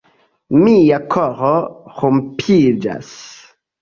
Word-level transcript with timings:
Mia 0.61 0.99
koro 1.15 1.51
rompiĝas. 1.99 3.13